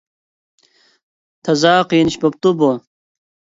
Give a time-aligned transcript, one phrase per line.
[1.49, 2.73] تازا قىيىن ئىش بولۇپتۇ بۇ!